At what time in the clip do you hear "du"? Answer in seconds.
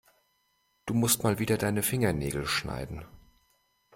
0.87-0.95